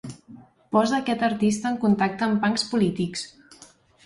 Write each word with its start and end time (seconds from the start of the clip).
Posa 0.75 0.95
aquest 0.99 1.21
artista 1.27 1.69
en 1.73 1.77
contacte 1.85 2.27
amb 2.29 2.41
punks 2.47 2.67
polítics. 2.73 3.29